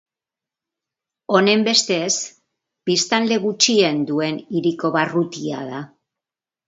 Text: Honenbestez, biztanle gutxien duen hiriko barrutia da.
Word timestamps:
Honenbestez, 1.39 2.13
biztanle 2.91 3.37
gutxien 3.47 4.03
duen 4.13 4.43
hiriko 4.55 4.95
barrutia 4.97 5.65
da. 5.75 5.87